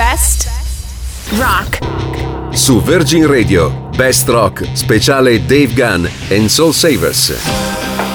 Best 0.00 0.48
Rock. 1.36 1.78
Su 2.56 2.80
Virgin 2.80 3.26
Radio, 3.26 3.90
Best 3.94 4.26
Rock, 4.30 4.66
speciale 4.72 5.44
Dave 5.44 5.74
Gunn 5.74 6.06
and 6.30 6.46
Soul 6.46 6.72
Savers. 6.72 7.36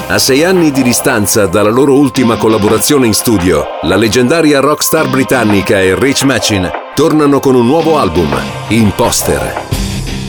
A 0.08 0.18
sei 0.18 0.42
anni 0.42 0.72
di 0.72 0.82
distanza 0.82 1.46
dalla 1.46 1.70
loro 1.70 1.94
ultima 1.94 2.36
collaborazione 2.38 3.06
in 3.06 3.14
studio, 3.14 3.64
la 3.82 3.94
leggendaria 3.94 4.58
rockstar 4.58 5.08
britannica 5.08 5.80
e 5.80 5.94
Rich 5.96 6.24
Machin 6.24 6.68
tornano 6.92 7.38
con 7.38 7.54
un 7.54 7.66
nuovo 7.66 8.00
album, 8.00 8.36
Imposter. 8.66 9.85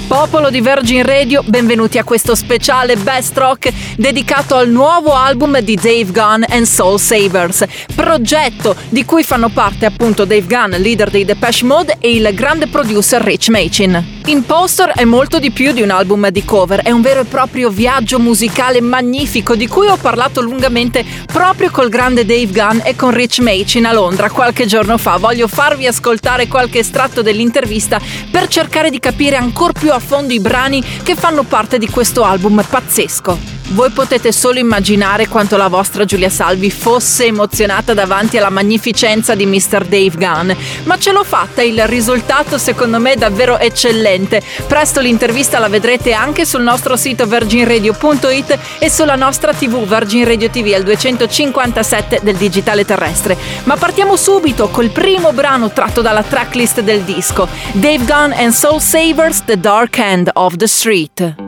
Popolo 0.08 0.50
di 0.50 0.62
Virgin 0.62 1.04
Radio, 1.04 1.44
benvenuti 1.44 1.98
a 1.98 2.06
questo 2.06 2.34
speciale 2.34 2.96
Best 2.96 3.38
Rock 3.38 3.74
dedicato 3.98 4.56
al 4.56 4.70
nuovo 4.70 5.14
album 5.14 5.60
di 5.60 5.76
Dave 5.76 6.06
Gunn 6.06 6.44
and 6.48 6.64
Soul 6.64 6.98
Savers, 6.98 7.66
progetto 7.94 8.74
di 8.88 9.04
cui 9.04 9.24
fanno 9.24 9.50
parte 9.50 9.86
appunto 9.86 10.24
Dave 10.24 10.46
Gunn, 10.48 10.82
leader 10.82 11.10
dei 11.10 11.26
Depeche 11.26 11.66
Mode, 11.66 11.98
e 12.00 12.10
il 12.16 12.32
grande 12.34 12.68
producer 12.68 13.22
Rich 13.22 13.50
Machin. 13.50 14.17
Imposter 14.28 14.90
è 14.90 15.06
molto 15.06 15.40
di 15.40 15.52
più 15.52 15.72
di 15.72 15.82
un 15.82 15.90
album 15.90 16.28
di 16.28 16.44
cover, 16.44 16.82
è 16.82 16.92
un 16.92 17.00
vero 17.00 17.22
e 17.22 17.24
proprio 17.24 17.70
viaggio 17.70 18.20
musicale 18.20 18.82
magnifico 18.82 19.56
di 19.56 19.68
cui 19.68 19.88
ho 19.88 19.96
parlato 19.96 20.42
lungamente 20.42 21.06
proprio 21.26 21.72
col 21.72 21.88
grande 21.88 22.26
Dave 22.26 22.48
Gunn 22.48 22.80
e 22.84 22.94
con 22.98 23.12
Rich 23.12 23.40
Machin 23.40 23.86
a 23.86 23.94
Londra 23.94 24.30
qualche 24.30 24.66
giorno 24.66 24.98
fa. 24.98 25.16
Voglio 25.16 25.48
farvi 25.48 25.88
ascoltare 25.88 26.50
qualche 26.50 26.80
estratto 26.80 27.22
dell'intervista 27.22 28.02
per 28.30 28.48
cercare 28.48 28.90
di 28.90 29.00
capire 29.00 29.38
ancora 29.38 29.72
più 29.72 29.94
a 29.94 30.00
fondo 30.00 30.34
i 30.34 30.42
brani 30.42 30.84
che 31.04 31.16
fanno 31.16 31.44
parte 31.44 31.78
di 31.78 31.88
questo 31.88 32.24
album 32.24 32.62
pazzesco. 32.70 33.57
Voi 33.70 33.90
potete 33.90 34.32
solo 34.32 34.60
immaginare 34.60 35.28
quanto 35.28 35.58
la 35.58 35.68
vostra 35.68 36.06
Giulia 36.06 36.30
Salvi 36.30 36.72
fosse 36.72 37.26
emozionata 37.26 37.94
davanti 37.94 38.38
alla 38.38 38.50
magnificenza 38.50 39.36
di 39.36 39.46
Mr. 39.46 39.84
Dave 39.84 40.12
Gunn, 40.16 40.52
ma 40.84 40.98
ce 40.98 41.12
l'ho 41.12 41.24
fatta, 41.24 41.62
il 41.62 41.86
risultato 41.86 42.58
secondo 42.58 42.98
me 43.00 43.14
è 43.14 43.16
davvero 43.18 43.60
eccellente. 43.60 44.42
Presto 44.68 45.02
l'intervista 45.02 45.60
la 45.60 45.68
vedrete 45.68 46.14
anche 46.14 46.46
sul 46.46 46.62
nostro 46.62 46.96
sito 46.96 47.26
virginradio.it 47.26 48.58
e 48.80 48.90
sulla 48.90 49.16
nostra 49.16 49.54
TV 49.54 49.86
Virgin 49.86 50.26
Radio 50.26 50.50
TV 50.50 50.72
al 50.74 50.84
257 50.84 52.22
del 52.24 52.38
digitale 52.38 52.86
terrestre. 52.86 53.38
Ma 53.66 53.76
partiamo 53.76 54.16
subito 54.16 54.70
col 54.70 54.92
primo 54.92 55.34
brano 55.34 55.72
tratto 55.72 56.02
dalla 56.02 56.24
tracklist 56.24 56.80
del 56.82 57.02
disco, 57.02 57.50
Dave 57.74 58.06
Gunn 58.06 58.32
and 58.32 58.54
Soul 58.54 58.80
Savers 58.80 59.44
The 59.44 59.60
Dark 59.60 59.98
End 59.98 60.30
of 60.34 60.56
the 60.56 60.68
Street. 60.68 61.47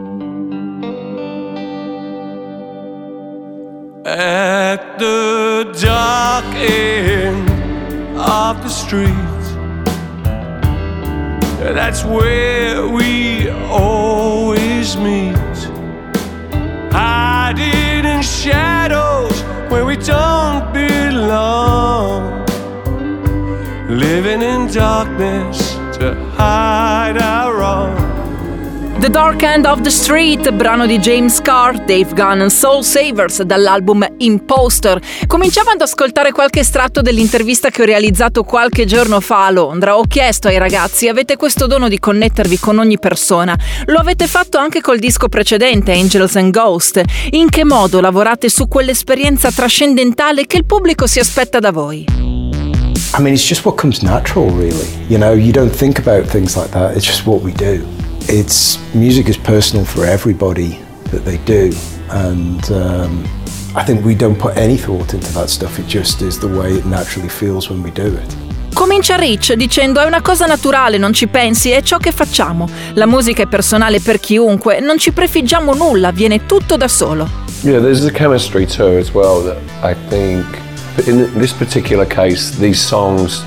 At 4.10 4.98
the 4.98 5.72
dark 5.80 6.46
end 6.56 7.48
of 8.18 8.64
the 8.64 8.70
street. 8.70 9.14
That's 11.60 12.04
where 12.04 12.88
we 12.88 13.50
always 13.50 14.98
meet. 14.98 15.58
Hiding 16.92 18.06
in 18.06 18.24
shadows 18.24 19.44
where 19.70 19.86
we 19.86 19.96
don't 19.96 20.74
belong. 20.74 22.46
Living 23.90 24.42
in 24.42 24.72
darkness 24.72 25.74
to 25.98 26.16
hide 26.36 27.18
our 27.22 27.58
wrongs. 27.58 28.09
The 29.00 29.10
Dark 29.10 29.44
End 29.44 29.66
of 29.66 29.80
the 29.80 29.90
Street, 29.90 30.52
brano 30.52 30.86
di 30.86 31.00
James 31.00 31.42
Carr, 31.42 31.86
Dave 31.86 32.10
Gunn 32.14 32.42
and 32.42 32.50
Soul 32.50 32.84
Savers 32.84 33.42
dall'album 33.44 34.06
Imposter. 34.18 35.00
Cominciavo 35.26 35.70
ad 35.70 35.80
ascoltare 35.80 36.34
qualche 36.34 36.60
estratto 36.60 37.00
dell'intervista 37.00 37.70
che 37.70 37.84
ho 37.84 37.86
realizzato 37.86 38.44
qualche 38.44 38.84
giorno 38.84 39.22
fa 39.22 39.46
a 39.46 39.52
Londra. 39.52 39.98
Ho 39.98 40.04
chiesto 40.04 40.50
ai 40.50 40.58
ragazzi: 40.58 41.08
avete 41.08 41.38
questo 41.38 41.66
dono 41.66 41.88
di 41.88 41.98
connettervi 41.98 42.60
con 42.60 42.78
ogni 42.78 43.00
persona? 43.00 43.58
Lo 43.86 44.00
avete 44.00 44.28
fatto 44.28 44.58
anche 44.58 44.82
col 44.82 45.00
disco 45.00 45.30
precedente, 45.30 45.94
Angels 45.94 46.36
and 46.36 46.52
Ghost. 46.52 47.02
In 47.30 47.48
che 47.48 47.64
modo 47.64 48.02
lavorate 48.02 48.50
su 48.50 48.68
quell'esperienza 48.68 49.50
trascendentale 49.50 50.46
che 50.46 50.58
il 50.58 50.66
pubblico 50.66 51.08
si 51.08 51.20
aspetta 51.20 51.60
da 51.60 51.72
voi? 51.72 52.06
I 52.10 53.22
mean, 53.22 53.34
it's 53.34 53.48
just 53.48 53.64
what 53.64 53.80
comes 53.80 54.02
natural, 54.02 54.50
really. 54.50 54.90
You 55.08 55.18
know, 55.18 55.32
you 55.32 55.54
don't 55.54 55.74
think 55.74 56.06
about 56.06 56.30
things 56.30 56.58
like 56.58 56.72
that, 56.72 56.98
it's 56.98 57.06
just 57.06 57.26
what 57.26 57.42
we 57.42 57.54
do. 57.54 57.82
It's 58.30 58.78
music 58.94 59.28
is 59.28 59.38
personal 59.38 59.84
for 59.84 60.06
everybody 60.06 60.80
that 61.12 61.26
they 61.26 61.38
do, 61.46 61.76
and 62.10 62.72
um, 62.72 63.24
I 63.76 63.84
think 63.84 64.06
we 64.06 64.16
don't 64.16 64.38
put 64.38 64.56
any 64.56 64.78
thought 64.78 65.14
into 65.14 65.32
that 65.34 65.50
stuff. 65.50 65.80
It 65.80 65.88
just 65.88 66.22
is 66.22 66.40
the 66.40 66.48
way 66.48 66.74
it 66.74 66.86
naturally 66.86 67.30
feels 67.30 67.70
when 67.70 67.82
we 67.82 67.92
do 67.92 68.06
it. 68.06 68.38
Comincia 68.74 69.16
Rich 69.16 69.54
dicendo 69.54 70.00
è 70.00 70.06
una 70.06 70.22
cosa 70.22 70.46
naturale, 70.46 70.98
non 70.98 71.12
ci 71.12 71.28
pensi, 71.28 71.72
è 71.72 71.82
ciò 71.82 71.98
che 71.98 72.12
facciamo. 72.12 72.70
La 72.94 73.08
musica 73.08 73.44
è 73.44 73.48
personale 73.48 74.00
per 74.00 74.20
chiunque, 74.20 74.80
non 74.80 74.98
ci 74.98 75.12
prefiggiamo 75.12 75.74
nulla, 75.74 76.12
viene 76.12 76.46
tutto 76.46 76.78
da 76.78 76.88
solo. 76.88 77.28
Yeah, 77.64 77.82
there's 77.82 78.06
a 78.06 78.12
chemistry 78.12 78.66
too 78.66 78.98
as 78.98 79.12
well 79.12 79.44
that 79.44 79.58
I 79.84 79.96
think 80.10 80.46
in 81.08 81.30
this 81.38 81.52
particular 81.52 82.08
case 82.08 82.56
these 82.58 82.80
songs, 82.80 83.44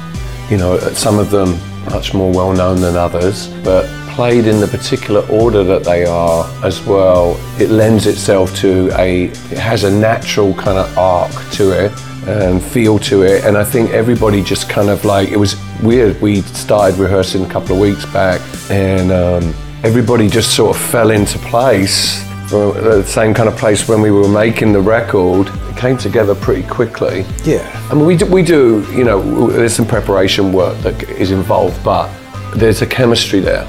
you 0.51 0.59
know, 0.59 0.79
some 0.93 1.19
of 1.19 1.31
them 1.31 1.57
much 1.91 2.15
more 2.15 2.33
well 2.33 2.53
known 2.53 2.81
than 2.81 2.97
others, 2.97 3.49
but 3.65 3.87
played 4.15 4.47
in 4.47 4.61
the 4.61 4.67
particular 4.67 5.27
order 5.29 5.65
that 5.65 5.85
they 5.85 6.05
are 6.05 6.45
as 6.65 6.85
well, 6.85 7.37
it 7.59 7.71
lends 7.71 8.07
itself 8.07 8.55
to 8.57 8.91
a, 8.99 9.25
it 9.25 9.59
has 9.59 9.85
a 9.85 9.91
natural 9.91 10.53
kind 10.55 10.79
of 10.79 10.99
arc 10.99 11.33
to 11.53 11.73
it 11.73 11.93
and 12.27 12.63
feel 12.63 12.99
to 12.99 13.23
it. 13.23 13.45
And 13.45 13.57
I 13.57 13.65
think 13.65 13.91
everybody 13.91 14.43
just 14.43 14.69
kind 14.69 14.91
of 14.91 15.05
like, 15.05 15.31
it 15.31 15.39
was 15.39 15.57
weird. 15.83 16.21
We 16.21 16.43
started 16.43 16.99
rehearsing 16.99 17.45
a 17.45 17.49
couple 17.49 17.75
of 17.75 17.81
weeks 17.81 18.05
back 18.07 18.41
and 18.71 19.11
um, 19.11 19.55
everybody 19.83 20.29
just 20.29 20.55
sort 20.55 20.77
of 20.77 20.83
fell 20.83 21.11
into 21.11 21.39
place 21.39 22.23
Uh, 22.53 22.73
the 22.73 23.03
same 23.05 23.33
kind 23.33 23.49
of 23.49 23.57
place 23.57 23.89
when 23.89 24.03
we 24.03 24.11
were 24.11 24.29
making 24.29 24.75
the 24.75 24.81
record. 24.81 25.49
It 25.71 25.77
came 25.77 25.97
together 25.97 26.35
pretty 26.35 26.63
quickly. 26.69 27.25
Yeah. 27.45 27.65
I 27.91 27.95
mean, 27.95 28.05
we 28.05 28.17
do, 28.17 28.27
we 28.27 28.43
do, 28.43 28.87
you 28.93 29.05
know, 29.05 29.51
there's 29.51 29.75
some 29.75 29.87
preparation 29.87 30.53
work 30.53 30.77
that 30.83 31.03
is 31.09 31.31
involved, 31.31 31.83
but 31.83 32.11
there's 32.55 32.83
a 32.83 32.87
chemistry 32.87 33.41
there. 33.41 33.65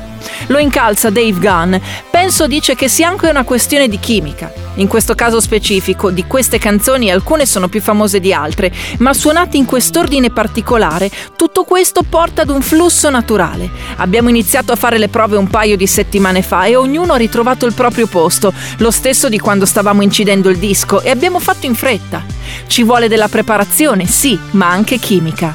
Lo 0.50 0.60
incalza 0.60 1.14
Dave 1.14 1.42
Gunn. 1.42 1.80
Penso 2.24 2.48
dice 2.48 2.74
che 2.74 2.88
sia 2.88 3.10
anche 3.10 3.28
una 3.28 3.44
questione 3.44 3.90
di 3.90 4.00
chimica. 4.00 4.50
In 4.76 4.88
questo 4.88 5.14
caso 5.14 5.42
specifico, 5.42 6.10
di 6.10 6.24
queste 6.26 6.58
canzoni 6.58 7.12
alcune 7.12 7.46
sono 7.46 7.68
più 7.68 7.82
famose 7.82 8.22
di 8.22 8.32
altre, 8.32 8.72
ma 9.00 9.14
suonate 9.14 9.58
in 9.58 9.66
quest'ordine 9.66 10.30
particolare, 10.30 11.12
tutto 11.36 11.66
questo 11.66 12.02
porta 12.08 12.44
ad 12.44 12.50
un 12.50 12.62
flusso 12.62 13.10
naturale. 13.10 13.70
Abbiamo 13.98 14.30
iniziato 14.30 14.72
a 14.72 14.78
fare 14.78 14.98
le 15.00 15.10
prove 15.10 15.36
un 15.36 15.50
paio 15.50 15.76
di 15.76 15.86
settimane 15.86 16.42
fa 16.42 16.64
e 16.64 16.78
ognuno 16.78 17.12
ha 17.12 17.18
ritrovato 17.18 17.66
il 17.66 17.74
proprio 17.74 18.08
posto, 18.08 18.54
lo 18.78 18.90
stesso 18.90 19.28
di 19.28 19.38
quando 19.38 19.66
stavamo 19.66 20.02
incidendo 20.02 20.48
il 20.50 20.60
disco 20.60 21.02
e 21.02 21.10
abbiamo 21.10 21.42
fatto 21.42 21.66
in 21.66 21.76
fretta. 21.76 22.24
Ci 22.68 22.84
vuole 22.84 23.10
della 23.10 23.28
preparazione, 23.28 24.08
sì, 24.08 24.40
ma 24.52 24.70
anche 24.70 24.98
chimica. 24.98 25.54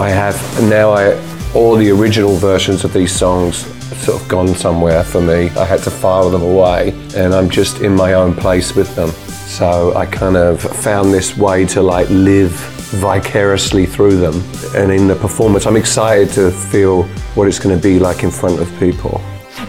I 0.00 0.10
have 0.10 0.38
now 0.60 0.98
I 0.98 1.12
all 1.52 1.76
the 1.76 1.90
original 1.90 2.34
versions 2.38 2.82
of 2.82 2.92
these 2.92 3.14
songs 3.14 3.66
sort 3.98 4.20
of 4.20 4.28
gone 4.28 4.54
somewhere 4.54 5.04
for 5.04 5.20
me. 5.20 5.50
I 5.56 5.64
had 5.64 5.82
to 5.82 5.90
file 5.90 6.30
them 6.30 6.42
away, 6.42 6.94
and 7.16 7.34
I'm 7.34 7.48
just 7.48 7.80
in 7.80 7.94
my 7.94 8.14
own 8.14 8.34
place 8.34 8.74
with 8.74 8.94
them. 8.94 9.10
So 9.46 9.92
I 9.96 10.06
kind 10.06 10.36
of 10.36 10.60
found 10.60 11.12
this 11.12 11.36
way 11.36 11.66
to 11.66 11.82
like 11.82 12.08
live 12.10 12.52
vicariously 13.00 13.86
through 13.86 14.18
them. 14.18 14.42
And 14.74 14.92
in 14.92 15.08
the 15.08 15.14
performance, 15.14 15.66
I'm 15.66 15.76
excited 15.76 16.32
to 16.34 16.50
feel 16.50 17.04
what 17.34 17.48
it's 17.48 17.58
going 17.58 17.74
to 17.74 17.82
be 17.82 17.98
like 17.98 18.22
in 18.22 18.30
front 18.30 18.60
of 18.60 18.68
people. 18.78 19.20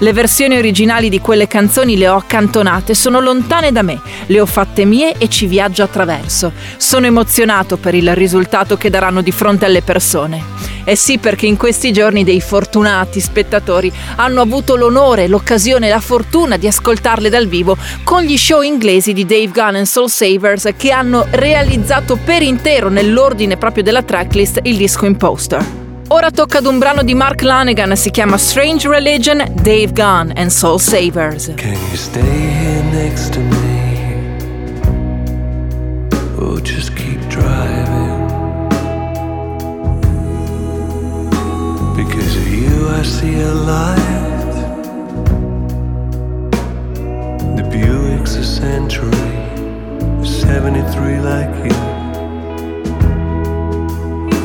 Le 0.01 0.13
versioni 0.13 0.55
originali 0.55 1.09
di 1.09 1.19
quelle 1.19 1.47
canzoni 1.47 1.97
le 1.97 2.07
ho 2.07 2.15
accantonate, 2.15 2.93
sono 2.93 3.19
lontane 3.19 3.71
da 3.71 3.81
me, 3.81 3.99
le 4.27 4.39
ho 4.39 4.45
fatte 4.45 4.85
mie 4.85 5.13
e 5.17 5.27
ci 5.27 5.45
viaggio 5.45 5.83
attraverso. 5.83 6.53
Sono 6.77 7.07
emozionato 7.07 7.75
per 7.75 7.95
il 7.95 8.15
risultato 8.15 8.77
che 8.77 8.89
daranno 8.89 9.21
di 9.21 9.31
fronte 9.31 9.65
alle 9.65 9.81
persone. 9.81 10.41
Eh 10.89 10.95
sì, 10.95 11.19
perché 11.19 11.45
in 11.45 11.55
questi 11.55 11.93
giorni 11.93 12.23
dei 12.23 12.41
fortunati 12.41 13.19
spettatori 13.19 13.93
hanno 14.15 14.41
avuto 14.41 14.75
l'onore, 14.75 15.27
l'occasione, 15.27 15.87
la 15.87 15.99
fortuna 15.99 16.57
di 16.57 16.65
ascoltarle 16.65 17.29
dal 17.29 17.45
vivo 17.47 17.77
con 18.03 18.23
gli 18.23 18.35
show 18.35 18.63
inglesi 18.63 19.13
di 19.13 19.23
Dave 19.23 19.49
Gunn 19.49 19.75
and 19.75 19.85
Soul 19.85 20.09
Savers 20.09 20.69
che 20.75 20.89
hanno 20.89 21.27
realizzato 21.29 22.17
per 22.17 22.41
intero 22.41 22.89
nell'ordine 22.89 23.55
proprio 23.55 23.83
della 23.83 24.01
tracklist 24.01 24.61
il 24.63 24.77
disco 24.77 25.05
Imposter. 25.05 25.63
Ora 26.07 26.31
tocca 26.31 26.57
ad 26.57 26.65
un 26.65 26.79
brano 26.79 27.03
di 27.03 27.13
Mark 27.13 27.43
Lanegan, 27.43 27.95
si 27.95 28.09
chiama 28.09 28.39
Strange 28.39 28.87
Religion, 28.87 29.45
Dave 29.61 29.91
Gunn 29.91 30.31
and 30.33 30.49
Soul 30.49 30.79
Savers. 30.79 31.51
Can 31.55 31.77
you 31.91 31.97
stay 31.97 32.23
here 32.23 32.81
next 32.91 33.33
to 33.33 33.39
me? 33.39 34.25
Or 36.39 36.59
just 36.59 36.95
keep 36.95 37.19
driving? 37.27 38.08
I 42.91 43.03
see 43.03 43.39
a 43.39 43.53
light. 43.53 44.53
The 47.57 47.63
Buick's 47.71 48.35
a 48.35 48.43
century, 48.43 49.11
73 50.25 51.19
like 51.19 51.55
you. 51.63 51.89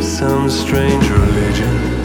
some 0.02 0.48
strange 0.48 1.08
religion. 1.10 2.03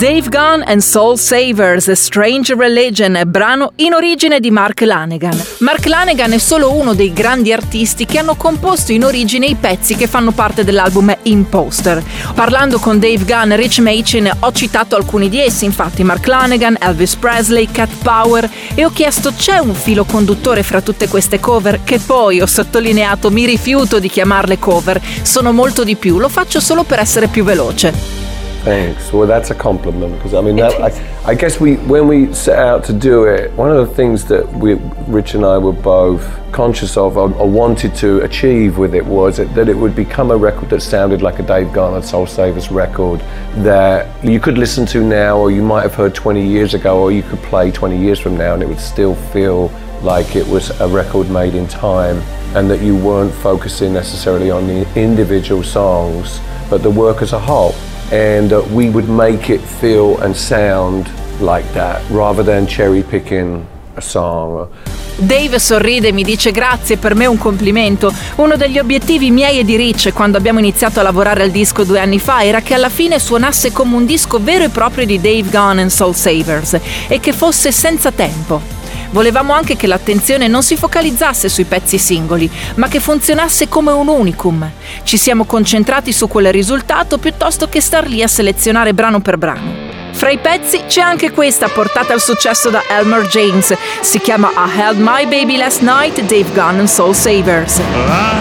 Dave 0.00 0.30
Gunn 0.30 0.62
and 0.64 0.80
Soul 0.80 1.18
Savers, 1.18 1.90
Strange 1.90 2.54
Religion, 2.54 3.20
brano 3.26 3.72
in 3.76 3.92
origine 3.92 4.40
di 4.40 4.50
Mark 4.50 4.80
Lanegan. 4.80 5.38
Mark 5.58 5.84
Lanegan 5.84 6.32
è 6.32 6.38
solo 6.38 6.72
uno 6.72 6.94
dei 6.94 7.12
grandi 7.12 7.52
artisti 7.52 8.06
che 8.06 8.18
hanno 8.18 8.34
composto 8.34 8.92
in 8.92 9.04
origine 9.04 9.44
i 9.44 9.56
pezzi 9.56 9.96
che 9.96 10.06
fanno 10.06 10.30
parte 10.30 10.64
dell'album 10.64 11.14
Imposter. 11.24 12.02
Parlando 12.34 12.78
con 12.78 12.98
Dave 12.98 13.24
Gunn 13.26 13.52
e 13.52 13.56
Rich 13.56 13.80
Machin 13.80 14.30
ho 14.40 14.52
citato 14.52 14.96
alcuni 14.96 15.28
di 15.28 15.38
essi, 15.38 15.66
infatti 15.66 16.02
Mark 16.02 16.26
Lanegan, 16.26 16.78
Elvis 16.80 17.16
Presley, 17.16 17.68
Cat 17.70 17.90
Power 18.02 18.50
e 18.74 18.86
ho 18.86 18.90
chiesto 18.94 19.34
c'è 19.36 19.58
un 19.58 19.74
filo 19.74 20.04
conduttore 20.04 20.62
fra 20.62 20.80
tutte 20.80 21.08
queste 21.08 21.40
cover 21.40 21.84
che 21.84 21.98
poi 21.98 22.40
ho 22.40 22.46
sottolineato 22.46 23.30
mi 23.30 23.44
rifiuto 23.44 23.98
di 23.98 24.08
chiamarle 24.08 24.58
cover, 24.58 24.98
sono 25.20 25.52
molto 25.52 25.84
di 25.84 25.96
più, 25.96 26.18
lo 26.18 26.30
faccio 26.30 26.58
solo 26.58 26.84
per 26.84 27.00
essere 27.00 27.26
più 27.26 27.44
veloce. 27.44 28.29
Thanks. 28.62 29.10
Well, 29.10 29.26
that's 29.26 29.50
a 29.50 29.54
compliment 29.54 30.16
because 30.16 30.34
I 30.34 30.42
mean, 30.42 30.56
that, 30.56 30.78
I, 30.82 31.30
I, 31.30 31.34
guess 31.34 31.58
we 31.58 31.76
when 31.76 32.06
we 32.06 32.34
set 32.34 32.58
out 32.58 32.84
to 32.84 32.92
do 32.92 33.24
it, 33.24 33.50
one 33.54 33.74
of 33.74 33.88
the 33.88 33.94
things 33.94 34.26
that 34.26 34.46
we, 34.52 34.74
Rich 35.08 35.34
and 35.34 35.46
I 35.46 35.56
were 35.56 35.72
both 35.72 36.22
conscious 36.52 36.98
of 36.98 37.16
or, 37.16 37.32
or 37.36 37.48
wanted 37.48 37.94
to 37.96 38.20
achieve 38.20 38.76
with 38.76 38.94
it 38.94 39.04
was 39.04 39.38
that, 39.38 39.54
that, 39.54 39.70
it 39.70 39.76
would 39.76 39.96
become 39.96 40.30
a 40.30 40.36
record 40.36 40.68
that 40.70 40.82
sounded 40.82 41.22
like 41.22 41.38
a 41.38 41.42
Dave 41.42 41.72
Garner 41.72 42.02
Soul 42.02 42.26
Savers 42.26 42.70
record 42.70 43.20
that 43.64 44.22
you 44.22 44.38
could 44.38 44.58
listen 44.58 44.84
to 44.86 45.02
now, 45.02 45.38
or 45.38 45.50
you 45.50 45.62
might 45.62 45.82
have 45.82 45.94
heard 45.94 46.14
20 46.14 46.46
years 46.46 46.74
ago, 46.74 47.00
or 47.00 47.10
you 47.10 47.22
could 47.22 47.40
play 47.44 47.70
20 47.70 47.96
years 47.96 48.20
from 48.20 48.36
now, 48.36 48.52
and 48.52 48.62
it 48.62 48.68
would 48.68 48.80
still 48.80 49.14
feel 49.14 49.68
like 50.02 50.36
it 50.36 50.46
was 50.46 50.68
a 50.80 50.88
record 50.88 51.30
made 51.30 51.54
in 51.54 51.66
time, 51.66 52.16
and 52.54 52.70
that 52.70 52.82
you 52.82 52.94
weren't 52.94 53.32
focusing 53.32 53.94
necessarily 53.94 54.50
on 54.50 54.66
the 54.66 54.86
individual 55.00 55.62
songs, 55.62 56.40
but 56.68 56.82
the 56.82 56.90
work 56.90 57.22
as 57.22 57.32
a 57.32 57.38
whole. 57.38 57.74
And 58.10 58.52
uh, 58.52 58.62
we 58.72 58.88
would 58.88 59.08
make 59.08 59.52
it 59.52 59.60
feel 59.60 60.18
and 60.20 60.34
sound 60.34 61.08
like 61.40 61.66
that 61.72 62.02
rather 62.10 62.42
than 62.42 62.66
cherry 62.66 63.02
picking 63.02 63.66
a 63.96 64.00
song. 64.00 64.68
Dave 65.16 65.58
sorride 65.58 66.08
e 66.08 66.12
mi 66.12 66.22
dice 66.22 66.50
grazie, 66.50 66.96
per 66.96 67.14
me 67.14 67.24
è 67.24 67.28
un 67.28 67.36
complimento. 67.36 68.12
Uno 68.36 68.56
degli 68.56 68.78
obiettivi 68.78 69.30
miei 69.30 69.58
e 69.58 69.64
di 69.64 69.76
Rich 69.76 70.12
quando 70.12 70.38
abbiamo 70.38 70.58
iniziato 70.58 71.00
a 71.00 71.02
lavorare 71.02 71.42
al 71.42 71.50
disco 71.50 71.84
due 71.84 72.00
anni 72.00 72.18
fa 72.18 72.42
era 72.42 72.62
che 72.62 72.74
alla 72.74 72.88
fine 72.88 73.18
suonasse 73.18 73.70
come 73.72 73.96
un 73.96 74.06
disco 74.06 74.42
vero 74.42 74.64
e 74.64 74.70
proprio 74.70 75.04
di 75.04 75.20
Dave 75.20 75.48
Gunn 75.50 75.78
and 75.78 75.90
Soul 75.90 76.14
Savers 76.14 76.78
e 77.06 77.20
che 77.20 77.32
fosse 77.32 77.70
senza 77.70 78.10
tempo. 78.10 78.79
Volevamo 79.10 79.52
anche 79.52 79.76
che 79.76 79.86
l'attenzione 79.86 80.46
non 80.46 80.62
si 80.62 80.76
focalizzasse 80.76 81.48
sui 81.48 81.64
pezzi 81.64 81.98
singoli, 81.98 82.50
ma 82.76 82.88
che 82.88 83.00
funzionasse 83.00 83.68
come 83.68 83.90
un 83.90 84.08
unicum. 84.08 84.70
Ci 85.02 85.16
siamo 85.16 85.44
concentrati 85.44 86.12
su 86.12 86.28
quel 86.28 86.52
risultato 86.52 87.18
piuttosto 87.18 87.68
che 87.68 87.80
star 87.80 88.06
lì 88.06 88.22
a 88.22 88.28
selezionare 88.28 88.94
brano 88.94 89.20
per 89.20 89.36
brano. 89.36 89.88
Fra 90.12 90.30
i 90.30 90.38
pezzi 90.38 90.82
c'è 90.86 91.00
anche 91.00 91.30
questa 91.30 91.68
portata 91.68 92.12
al 92.12 92.20
successo 92.20 92.68
da 92.68 92.82
Elmer 92.88 93.26
James. 93.26 93.74
Si 94.00 94.18
chiama 94.18 94.50
I 94.54 94.78
Held 94.78 94.98
My 94.98 95.26
Baby 95.26 95.56
Last 95.56 95.80
Night, 95.80 96.20
Dave 96.20 96.50
Gunn 96.52 96.78
and 96.78 96.88
Soul 96.88 97.14
Savers. 97.14 97.78
I 97.78 97.82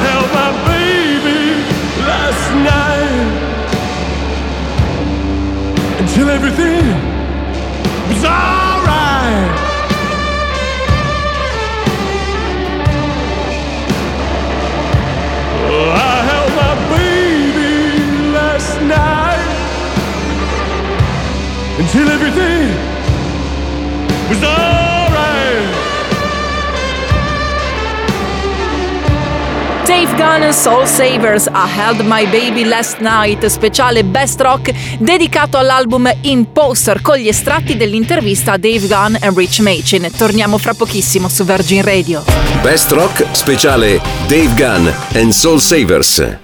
held 0.03 0.29
my 0.33 0.51
baby 0.65 1.63
last 2.05 2.51
night 2.63 3.09
until 5.99 6.29
everything 6.29 6.93
was 8.09 8.23
alright. 8.25 8.58
I 15.81 16.15
held 16.29 16.51
my 16.63 16.73
baby 16.91 18.31
last 18.33 18.81
night 18.81 19.47
until 21.79 22.09
everything 22.09 22.69
was 24.29 24.43
alright. 24.43 24.78
Dave 29.89 30.15
Gunn 30.17 30.43
and 30.43 30.53
Soul 30.53 30.85
Savers 30.85 31.47
I 31.47 31.67
Held 31.67 32.01
My 32.01 32.23
Baby 32.27 32.63
Last 32.63 32.99
Night, 32.99 33.43
speciale 33.47 34.03
Best 34.03 34.39
Rock 34.39 34.71
dedicato 34.99 35.57
all'album 35.57 36.07
Imposter 36.21 37.01
con 37.01 37.17
gli 37.17 37.27
estratti 37.27 37.75
dell'intervista 37.75 38.51
a 38.51 38.57
Dave 38.57 38.85
Gunn 38.85 39.15
e 39.15 39.31
Rich 39.33 39.61
Machin. 39.61 40.07
Torniamo 40.15 40.59
fra 40.59 40.75
pochissimo 40.75 41.27
su 41.27 41.43
Virgin 41.43 41.81
Radio. 41.81 42.23
Best 42.61 42.91
Rock 42.91 43.25
speciale 43.31 43.99
Dave 44.27 44.53
Gunn 44.53 44.87
and 45.15 45.31
Soul 45.31 45.59
Savers. 45.59 46.37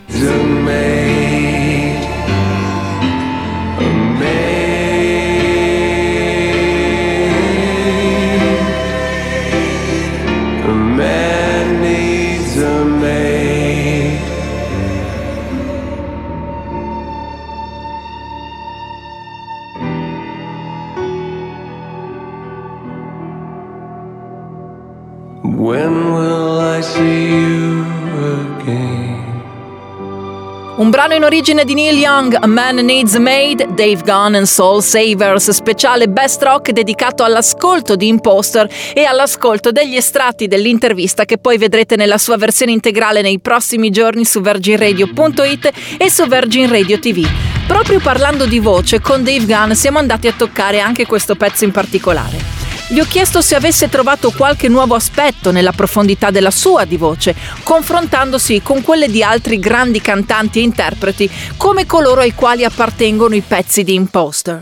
Un 30.78 30.90
brano 30.92 31.16
in 31.16 31.24
origine 31.24 31.66
di 31.66 31.74
Neil 31.74 31.98
Young, 31.98 32.38
A 32.40 32.46
Man 32.46 32.76
Needs 32.76 33.16
a 33.16 33.20
Maid, 33.20 33.74
Dave 33.74 34.02
Gunn 34.04 34.36
and 34.36 34.44
Soul 34.44 34.84
Savers, 34.84 35.50
speciale 35.50 36.08
best 36.08 36.44
rock 36.44 36.70
dedicato 36.70 37.24
all'ascolto 37.24 37.96
di 37.96 38.08
Imposter 38.08 38.70
e 38.94 39.06
all'ascolto 39.06 39.72
degli 39.72 39.96
estratti 39.96 40.48
dell'intervista 40.48 41.26
che 41.26 41.40
poi 41.40 41.58
vedrete 41.58 41.96
nella 41.96 42.20
sua 42.20 42.38
versione 42.38 42.72
integrale 42.72 43.22
nei 43.24 43.40
prossimi 43.40 43.90
giorni 43.90 44.24
su 44.24 44.42
virginradio.it 44.42 45.72
e 45.98 46.12
su 46.12 46.28
Virgin 46.28 46.70
Radio 46.70 47.00
TV. 47.00 47.26
Proprio 47.66 48.00
parlando 48.00 48.46
di 48.46 48.60
voce, 48.60 49.02
con 49.02 49.24
Dave 49.24 49.46
Gunn 49.46 49.72
siamo 49.72 49.98
andati 49.98 50.28
a 50.28 50.34
toccare 50.38 50.80
anche 50.80 51.08
questo 51.08 51.36
pezzo 51.36 51.64
in 51.64 51.72
particolare. 51.72 52.65
Gli 52.88 53.00
ho 53.00 53.06
chiesto 53.06 53.42
se 53.42 53.56
avesse 53.56 53.90
trovato 53.90 54.32
qualche 54.32 54.70
nuovo 54.70 54.94
aspetto 54.94 55.52
nella 55.52 55.72
profondità 55.72 56.30
della 56.30 56.52
sua 56.52 56.86
di 56.86 56.98
voce, 56.98 57.34
confrontandosi 57.64 58.62
con 58.62 58.84
quelle 58.84 59.08
di 59.08 59.24
altri 59.24 59.58
grandi 59.58 60.00
cantanti 60.02 60.60
e 60.60 60.64
interpreti, 60.64 61.28
come 61.58 61.88
coloro 61.88 62.22
ai 62.22 62.36
quali 62.36 62.64
appartengono 62.64 63.34
i 63.34 63.42
pezzi 63.42 63.84
di 63.84 63.96
Imposter. 63.96 64.62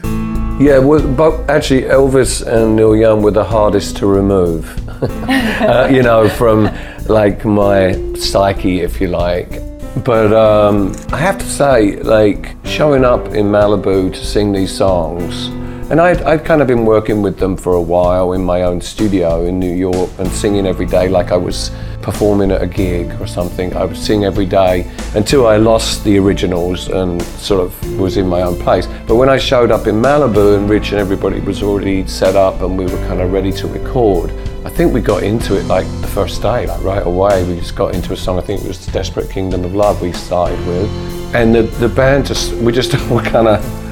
Yeah, 0.57 0.79
well, 0.79 1.01
but 1.01 1.49
actually, 1.49 1.83
Elvis 1.83 2.41
and 2.47 2.75
Neil 2.75 2.95
Young 2.95 3.21
were 3.21 3.33
the 3.33 3.43
hardest 3.43 3.97
to 3.97 4.07
remove. 4.07 4.73
uh, 5.01 5.89
you 5.91 6.01
know, 6.01 6.29
from 6.29 6.71
like 7.09 7.43
my 7.43 7.93
psyche, 8.15 8.81
if 8.81 9.01
you 9.01 9.09
like. 9.09 9.59
But 10.01 10.31
um, 10.31 10.93
I 11.11 11.17
have 11.17 11.39
to 11.39 11.45
say, 11.45 11.97
like 12.03 12.55
showing 12.63 13.03
up 13.03 13.35
in 13.35 13.47
Malibu 13.47 14.13
to 14.13 14.25
sing 14.25 14.53
these 14.53 14.71
songs. 14.71 15.49
And 15.93 16.01
I'd, 16.01 16.23
I'd 16.23 16.43
kind 16.43 16.59
of 16.59 16.67
been 16.67 16.85
working 16.85 17.21
with 17.21 17.37
them 17.37 17.55
for 17.55 17.73
a 17.73 17.81
while 17.81 18.33
in 18.33 18.43
my 18.43 18.63
own 18.63 18.81
studio 18.81 19.45
in 19.45 19.59
New 19.59 19.71
York 19.71 20.09
and 20.17 20.27
singing 20.27 20.65
every 20.65 20.87
day 20.87 21.07
like 21.07 21.31
I 21.31 21.37
was 21.37 21.69
performing 22.01 22.49
at 22.49 22.63
a 22.63 22.65
gig 22.65 23.11
or 23.21 23.27
something. 23.27 23.71
I 23.75 23.85
would 23.85 23.95
sing 23.95 24.25
every 24.25 24.47
day 24.47 24.91
until 25.13 25.45
I 25.45 25.57
lost 25.57 26.03
the 26.03 26.17
originals 26.17 26.87
and 26.87 27.21
sort 27.21 27.61
of 27.61 27.99
was 27.99 28.17
in 28.17 28.27
my 28.27 28.41
own 28.41 28.59
place. 28.59 28.87
But 29.07 29.17
when 29.17 29.29
I 29.29 29.37
showed 29.37 29.69
up 29.69 29.85
in 29.85 30.01
Malibu 30.01 30.57
and 30.57 30.67
Rich 30.67 30.93
and 30.93 30.99
everybody 30.99 31.39
was 31.41 31.61
already 31.61 32.07
set 32.07 32.35
up 32.35 32.63
and 32.63 32.75
we 32.75 32.85
were 32.85 33.07
kind 33.07 33.21
of 33.21 33.31
ready 33.31 33.51
to 33.51 33.67
record, 33.67 34.31
I 34.65 34.69
think 34.69 34.95
we 34.95 34.99
got 34.99 35.21
into 35.21 35.59
it 35.59 35.65
like 35.65 35.85
the 36.01 36.07
first 36.07 36.41
day, 36.41 36.65
like 36.65 36.81
right 36.81 37.05
away. 37.05 37.47
We 37.47 37.59
just 37.59 37.75
got 37.75 37.93
into 37.93 38.13
a 38.13 38.17
song. 38.17 38.39
I 38.39 38.41
think 38.41 38.63
it 38.63 38.67
was 38.67 38.83
"Desperate 38.87 39.29
Kingdom 39.29 39.63
of 39.63 39.75
Love" 39.75 40.01
we 40.01 40.11
started 40.11 40.57
with, 40.65 40.89
and 41.35 41.53
the 41.53 41.61
the 41.77 41.89
band 41.89 42.25
just 42.25 42.51
we 42.53 42.71
just 42.71 42.93
were 43.11 43.21
kind 43.21 43.47
of 43.47 43.82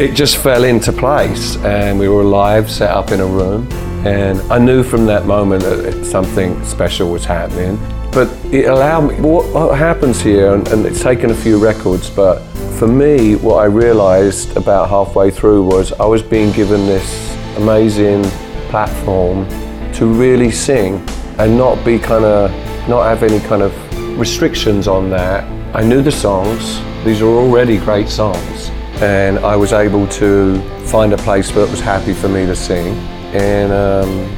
it 0.00 0.14
just 0.14 0.38
fell 0.38 0.64
into 0.64 0.92
place 0.92 1.56
and 1.58 1.98
we 1.98 2.08
were 2.08 2.24
live 2.24 2.70
set 2.70 2.90
up 2.90 3.10
in 3.10 3.20
a 3.20 3.26
room. 3.26 3.70
And 4.06 4.40
I 4.50 4.58
knew 4.58 4.82
from 4.82 5.04
that 5.06 5.26
moment 5.26 5.62
that 5.62 6.06
something 6.06 6.64
special 6.64 7.10
was 7.10 7.24
happening. 7.24 7.78
But 8.12 8.28
it 8.52 8.66
allowed 8.66 9.08
me 9.08 9.20
what, 9.20 9.52
what 9.52 9.78
happens 9.78 10.20
here 10.20 10.54
and, 10.54 10.66
and, 10.68 10.86
it's 10.86 11.02
taken 11.02 11.30
a 11.30 11.34
few 11.34 11.62
records 11.62 12.10
but 12.10 12.40
for 12.78 12.88
me 12.88 13.36
what 13.36 13.56
I 13.56 13.66
realized 13.66 14.56
about 14.56 14.88
halfway 14.88 15.30
through 15.30 15.64
was 15.64 15.92
I 15.92 16.06
was 16.06 16.22
being 16.22 16.50
given 16.52 16.86
this 16.86 17.36
amazing 17.56 18.24
platform 18.70 19.46
to 19.92 20.06
really 20.06 20.50
sing 20.50 21.06
and 21.38 21.56
not 21.56 21.84
be 21.84 21.98
kind 21.98 22.24
of 22.24 22.50
not 22.88 23.04
have 23.04 23.22
any 23.22 23.38
kind 23.46 23.62
of 23.62 23.72
restrictions 24.18 24.88
on 24.88 25.10
that. 25.10 25.44
I 25.76 25.82
knew 25.82 26.02
the 26.02 26.10
songs. 26.10 26.80
These 27.04 27.20
are 27.20 27.28
already 27.28 27.76
great 27.76 28.08
songs 28.08 28.70
and 29.00 29.38
I 29.38 29.56
was 29.56 29.72
able 29.72 30.06
to 30.18 30.60
find 30.84 31.12
a 31.12 31.16
place 31.16 31.50
that 31.52 31.68
was 31.68 31.80
happy 31.80 32.12
for 32.12 32.28
me 32.28 32.46
to 32.46 32.54
sing, 32.54 32.94
and 33.32 33.72
um, 33.72 34.28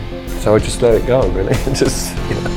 so 0.40 0.54
I 0.54 0.59
just 0.59 0.83
let 0.83 0.95
it 0.95 1.07
go, 1.07 1.28
really. 1.31 1.54
just, 1.73 2.14
you 2.28 2.40
know. 2.40 2.50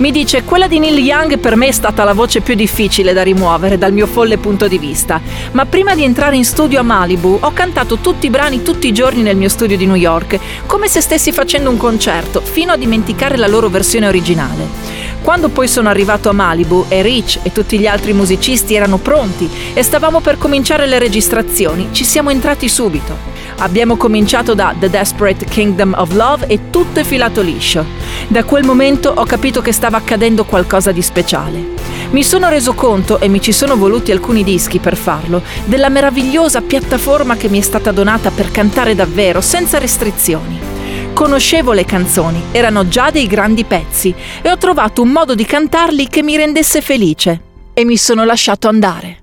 Mi 0.00 0.12
dice, 0.12 0.44
quella 0.44 0.66
di 0.66 0.78
Neil 0.78 0.96
Young 0.96 1.38
per 1.38 1.56
me 1.56 1.66
è 1.66 1.72
stata 1.72 2.04
la 2.04 2.14
voce 2.14 2.40
più 2.40 2.54
difficile 2.54 3.12
da 3.12 3.22
rimuovere 3.22 3.76
dal 3.76 3.92
mio 3.92 4.06
folle 4.06 4.38
punto 4.38 4.66
di 4.66 4.78
vista, 4.78 5.20
ma 5.52 5.66
prima 5.66 5.94
di 5.94 6.04
entrare 6.04 6.36
in 6.36 6.44
studio 6.46 6.80
a 6.80 6.82
Malibu 6.82 7.36
ho 7.38 7.52
cantato 7.52 7.98
tutti 7.98 8.24
i 8.24 8.30
brani 8.30 8.62
tutti 8.62 8.86
i 8.86 8.94
giorni 8.94 9.20
nel 9.20 9.36
mio 9.36 9.50
studio 9.50 9.76
di 9.76 9.84
New 9.84 9.96
York, 9.96 10.38
come 10.64 10.88
se 10.88 11.02
stessi 11.02 11.32
facendo 11.32 11.68
un 11.68 11.76
concerto, 11.76 12.40
fino 12.40 12.72
a 12.72 12.78
dimenticare 12.78 13.36
la 13.36 13.46
loro 13.46 13.68
versione 13.68 14.08
originale. 14.08 14.99
Quando 15.22 15.50
poi 15.50 15.68
sono 15.68 15.88
arrivato 15.88 16.28
a 16.28 16.32
Malibu 16.32 16.86
e 16.88 17.02
Rich 17.02 17.40
e 17.42 17.52
tutti 17.52 17.78
gli 17.78 17.86
altri 17.86 18.12
musicisti 18.12 18.74
erano 18.74 18.98
pronti 18.98 19.48
e 19.74 19.82
stavamo 19.82 20.20
per 20.20 20.38
cominciare 20.38 20.86
le 20.86 20.98
registrazioni, 20.98 21.88
ci 21.92 22.04
siamo 22.04 22.30
entrati 22.30 22.68
subito. 22.68 23.38
Abbiamo 23.58 23.96
cominciato 23.96 24.54
da 24.54 24.74
The 24.78 24.88
Desperate 24.88 25.44
Kingdom 25.44 25.94
of 25.96 26.12
Love 26.12 26.46
e 26.46 26.70
tutto 26.70 27.00
è 27.00 27.04
filato 27.04 27.42
liscio. 27.42 27.84
Da 28.28 28.44
quel 28.44 28.64
momento 28.64 29.12
ho 29.14 29.24
capito 29.24 29.60
che 29.60 29.72
stava 29.72 29.98
accadendo 29.98 30.44
qualcosa 30.44 30.92
di 30.92 31.02
speciale. 31.02 31.78
Mi 32.10 32.24
sono 32.24 32.48
reso 32.48 32.72
conto, 32.72 33.20
e 33.20 33.28
mi 33.28 33.40
ci 33.40 33.52
sono 33.52 33.76
voluti 33.76 34.10
alcuni 34.10 34.42
dischi 34.42 34.78
per 34.78 34.96
farlo, 34.96 35.42
della 35.64 35.90
meravigliosa 35.90 36.62
piattaforma 36.62 37.36
che 37.36 37.48
mi 37.48 37.58
è 37.58 37.62
stata 37.62 37.92
donata 37.92 38.30
per 38.30 38.50
cantare 38.50 38.94
davvero, 38.94 39.40
senza 39.40 39.78
restrizioni. 39.78 40.69
Conoscevo 41.12 41.72
le 41.72 41.84
canzoni, 41.84 42.42
erano 42.52 42.88
già 42.88 43.10
dei 43.10 43.26
grandi 43.26 43.64
pezzi 43.64 44.14
e 44.42 44.50
ho 44.50 44.56
trovato 44.56 45.02
un 45.02 45.10
modo 45.10 45.34
di 45.34 45.44
cantarli 45.44 46.08
che 46.08 46.22
mi 46.22 46.36
rendesse 46.36 46.80
felice. 46.80 47.40
E 47.74 47.84
mi 47.84 47.96
sono 47.96 48.24
lasciato 48.24 48.68
andare. 48.68 49.18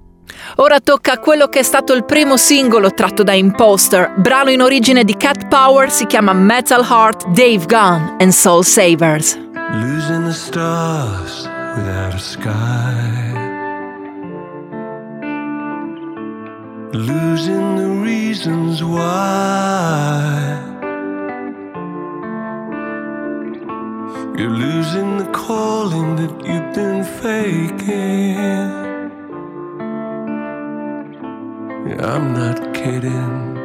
Ora 0.58 0.80
tocca 0.80 1.14
a 1.14 1.20
quello 1.20 1.48
che 1.48 1.60
è 1.60 1.64
stato 1.64 1.94
il 1.94 2.06
primo 2.06 2.38
singolo 2.38 2.94
tratto 2.94 3.24
da 3.24 3.34
Imposter, 3.34 4.14
brano 4.16 4.50
in 4.50 4.62
origine 4.62 5.04
di 5.04 5.16
Cat 5.16 5.48
Power, 5.48 5.92
si 5.92 6.06
chiama 6.06 6.34
Metal 6.34 6.86
Heart, 6.90 7.28
Dave 7.28 7.66
Gunn 7.66 8.16
and 8.20 8.30
Soul 8.30 8.64
Savers. 8.64 9.38
Losing 9.74 10.26
the 10.26 10.34
stars 10.34 11.48
without 11.76 12.14
a 12.14 12.20
sky. 12.20 13.28
Losing 16.94 17.76
the 17.76 18.02
reasons 18.02 18.82
why. 18.82 20.67
You're 24.38 24.52
losing 24.52 25.18
the 25.18 25.26
calling 25.32 26.16
that 26.18 26.46
you've 26.46 26.72
been 26.76 27.04
faking. 27.04 28.70
I'm 32.00 32.34
not 32.34 32.72
kidding. 32.72 33.56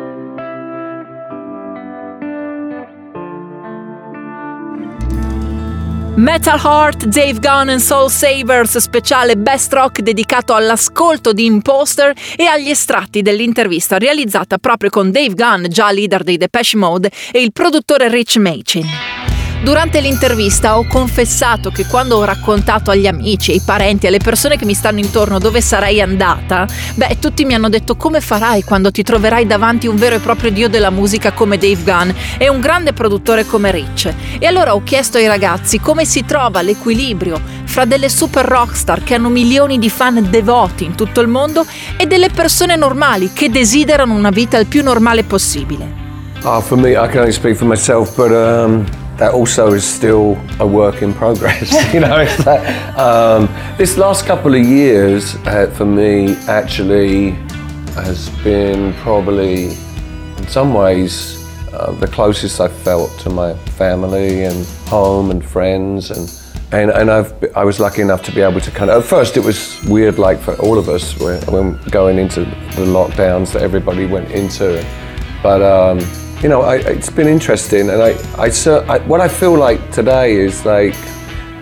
Metal 6.17 6.59
Heart, 6.59 7.05
Dave 7.09 7.39
Gunn 7.39 7.69
and 7.69 7.79
Soul 7.79 8.09
Savers, 8.09 8.79
speciale 8.79 9.37
Best 9.37 9.75
Rock 9.75 10.01
dedicato 10.01 10.55
all'ascolto 10.55 11.35
di 11.35 11.45
Imposter 11.45 12.15
e 12.35 12.47
agli 12.47 12.71
estratti 12.71 13.21
dell'intervista 13.21 13.99
realizzata 13.99 14.57
proprio 14.57 14.89
con 14.89 15.11
Dave 15.11 15.35
Gunn, 15.35 15.67
già 15.67 15.91
leader 15.91 16.23
dei 16.23 16.39
Depeche 16.39 16.79
Mode, 16.79 17.11
e 17.31 17.43
il 17.43 17.53
produttore 17.53 18.09
Rich 18.09 18.37
Machin. 18.37 19.22
Durante 19.63 20.01
l'intervista 20.01 20.77
ho 20.77 20.85
confessato 20.89 21.71
che 21.71 21.87
quando 21.87 22.17
ho 22.17 22.25
raccontato 22.25 22.91
agli 22.91 23.07
amici, 23.07 23.53
ai 23.53 23.63
parenti, 23.65 24.09
alle 24.09 24.19
persone 24.19 24.57
che 24.57 24.65
mi 24.65 24.75
stanno 24.75 24.99
intorno 24.99 25.39
dove 25.39 25.61
sarei 25.61 26.01
andata, 26.01 26.67
beh, 26.97 27.19
tutti 27.21 27.45
mi 27.45 27.55
hanno 27.55 27.69
detto 27.69 27.95
come 27.95 28.21
farai 28.21 28.65
quando 28.65 28.91
ti 28.91 29.05
troverai 29.05 29.47
davanti 29.47 29.87
un 29.87 29.95
vero 29.95 30.17
e 30.17 30.19
proprio 30.19 30.51
dio 30.51 30.69
della 30.69 30.91
musica 30.91 31.31
come 31.31 31.59
Dave 31.59 31.81
Gunn 31.85 32.11
e 32.39 32.49
un 32.49 32.59
grande 32.59 32.93
produttore 32.93 33.47
come 33.47 33.71
Rich. 33.71 34.13
E 34.41 34.47
allora 34.47 34.75
ho 34.75 34.83
chiesto 34.83 35.19
ai 35.19 35.29
ragazzi 35.29 35.79
come 35.79 36.05
si 36.05 36.25
trova 36.25 36.61
l'equilibrio 36.61 37.41
fra 37.63 37.85
delle 37.85 38.09
super 38.09 38.45
rockstar 38.45 39.05
che 39.05 39.15
hanno 39.15 39.29
milioni 39.29 39.79
di 39.79 39.89
fan 39.89 40.27
devoti 40.29 40.85
in 40.87 40.97
tutto 40.97 41.21
il 41.21 41.29
mondo 41.29 41.65
e 41.97 42.07
delle 42.07 42.31
persone 42.31 42.75
normali 42.75 43.31
che 43.33 43.49
desiderano 43.49 44.13
una 44.13 44.31
vita 44.31 44.59
il 44.59 44.67
più 44.67 44.83
normale 44.83 45.23
possibile. 45.23 46.01
Oh, 46.43 46.61
for 46.61 46.77
me, 46.77 46.91
I 46.91 47.07
can 47.07 47.19
only 47.19 47.33
speak 47.33 47.55
for 47.55 47.69
myself, 47.69 48.17
but 48.17 48.33
um, 48.33 48.85
that 49.19 49.35
also 49.35 49.73
is 49.73 49.85
still 49.85 50.41
a 50.59 50.67
work 50.67 51.03
in 51.03 51.13
progress. 51.13 51.71
you 51.95 52.01
know, 52.01 52.25
like, 52.47 52.99
um, 52.99 53.49
this 53.77 53.97
last 53.97 54.27
couple 54.27 54.55
of 54.55 54.65
years 54.65 55.37
uh, 55.47 55.73
for 55.77 55.85
me 55.85 56.35
actually 56.49 57.31
has 57.95 58.31
been 58.43 58.95
probably, 58.95 59.67
in 59.67 60.49
some 60.49 60.73
ways, 60.75 61.39
uh, 61.73 61.93
the 61.93 62.07
closest 62.07 62.61
I've 62.61 62.73
felt 62.73 63.11
to 63.21 63.31
my 63.31 63.55
family 63.79 64.45
and 64.45 64.67
home 64.87 65.31
and 65.31 65.45
friends 65.45 66.11
and. 66.11 66.39
And, 66.75 66.91
and 66.91 67.11
I've, 67.11 67.35
I 67.55 67.65
was 67.67 67.79
lucky 67.79 68.01
enough 68.01 68.23
to 68.23 68.33
be 68.33 68.41
able 68.41 68.59
to 68.63 68.71
kind 68.71 68.91
of. 68.91 69.03
At 69.03 69.07
first, 69.07 69.37
it 69.37 69.45
was 69.45 69.79
weird, 69.85 70.19
like 70.19 70.41
for 70.41 70.55
all 70.55 70.79
of 70.79 70.89
us, 70.89 71.21
when, 71.21 71.39
when 71.53 71.79
going 71.91 72.17
into 72.17 72.41
the 72.41 72.87
lockdowns 72.87 73.53
that 73.53 73.61
everybody 73.61 74.07
went 74.07 74.31
into. 74.31 74.83
But 75.43 75.61
um, 75.61 75.99
you 76.43 76.49
know, 76.49 76.63
I, 76.63 76.77
it's 76.77 77.09
been 77.09 77.29
interesting, 77.29 77.89
and 77.89 78.03
I, 78.03 78.11
I, 78.37 78.51
I, 78.89 78.99
what 79.07 79.21
I 79.21 79.29
feel 79.29 79.57
like 79.57 79.93
today 79.93 80.35
is 80.35 80.65
like, 80.65 80.97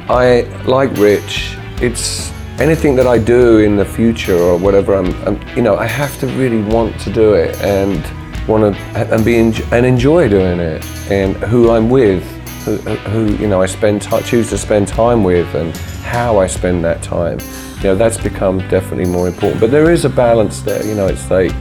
I 0.08 0.42
like 0.64 0.90
Rich. 0.96 1.54
It's 1.82 2.30
anything 2.58 2.96
that 2.96 3.06
I 3.06 3.18
do 3.18 3.58
in 3.58 3.76
the 3.76 3.84
future 3.84 4.38
or 4.38 4.56
whatever. 4.56 4.94
I'm, 4.94 5.12
I'm 5.26 5.56
you 5.56 5.60
know, 5.62 5.76
I 5.76 5.87
have 5.87 6.18
to 6.20 6.26
really 6.28 6.62
want 6.62 6.99
to 7.00 7.12
do 7.12 7.34
it 7.34 7.60
and 7.60 8.02
want 8.49 8.75
to 8.75 8.80
and 9.14 9.22
be 9.22 9.37
and 9.38 9.84
enjoy 9.84 10.30
doing 10.30 10.60
it, 10.60 10.82
and 11.10 11.37
who 11.37 11.70
I'm 11.70 11.90
with, 11.90 12.25
who, 12.64 12.76
who 12.76 13.37
you 13.37 13.49
know, 13.49 13.60
I 13.60 13.66
spend 13.66 14.00
t- 14.00 14.22
choose 14.22 14.49
to 14.49 14.56
spend 14.56 14.88
time 14.88 15.22
with, 15.22 15.54
and 15.54 15.76
how 16.04 16.38
I 16.38 16.46
spend 16.46 16.82
that 16.84 17.02
time. 17.02 17.38
You 17.76 17.84
know, 17.84 17.96
that's 17.96 18.16
become 18.16 18.58
definitely 18.68 19.06
more 19.06 19.28
important. 19.28 19.60
But 19.60 19.70
there 19.70 19.90
is 19.90 20.06
a 20.06 20.10
balance 20.10 20.60
there. 20.62 20.84
You 20.87 20.94
know, 20.94 21.06
it's 21.06 21.30
like 21.30 21.52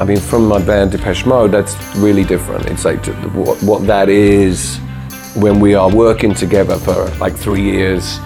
I 0.00 0.04
mean, 0.04 0.18
from 0.18 0.48
my 0.48 0.60
band 0.60 0.90
Depeche 0.90 1.24
Mode, 1.24 1.52
that's 1.52 1.76
really 1.96 2.24
different. 2.24 2.66
It's 2.66 2.84
like 2.84 3.04
what, 3.32 3.62
what 3.62 3.86
that 3.86 4.08
is 4.08 4.78
when 5.36 5.60
we 5.60 5.74
are 5.74 5.88
working 5.88 6.34
together 6.34 6.76
for 6.76 7.06
like 7.20 7.36
three 7.36 7.62
years. 7.62 8.18